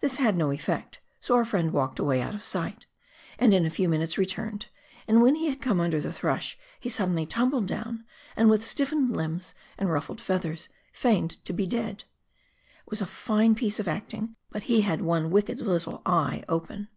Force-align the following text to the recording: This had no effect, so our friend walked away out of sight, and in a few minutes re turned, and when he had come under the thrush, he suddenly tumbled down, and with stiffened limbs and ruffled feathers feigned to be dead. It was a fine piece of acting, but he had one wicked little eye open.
This 0.00 0.16
had 0.16 0.36
no 0.36 0.50
effect, 0.50 0.98
so 1.20 1.36
our 1.36 1.44
friend 1.44 1.72
walked 1.72 2.00
away 2.00 2.20
out 2.20 2.34
of 2.34 2.42
sight, 2.42 2.86
and 3.38 3.54
in 3.54 3.64
a 3.64 3.70
few 3.70 3.88
minutes 3.88 4.18
re 4.18 4.26
turned, 4.26 4.66
and 5.06 5.22
when 5.22 5.36
he 5.36 5.46
had 5.48 5.62
come 5.62 5.78
under 5.80 6.00
the 6.00 6.12
thrush, 6.12 6.58
he 6.80 6.88
suddenly 6.88 7.24
tumbled 7.24 7.66
down, 7.66 8.04
and 8.34 8.50
with 8.50 8.64
stiffened 8.64 9.16
limbs 9.16 9.54
and 9.78 9.92
ruffled 9.92 10.20
feathers 10.20 10.70
feigned 10.92 11.36
to 11.44 11.52
be 11.52 11.68
dead. 11.68 12.02
It 12.84 12.90
was 12.90 13.00
a 13.00 13.06
fine 13.06 13.54
piece 13.54 13.78
of 13.78 13.86
acting, 13.86 14.34
but 14.50 14.64
he 14.64 14.80
had 14.80 15.02
one 15.02 15.30
wicked 15.30 15.60
little 15.60 16.02
eye 16.04 16.42
open. 16.48 16.88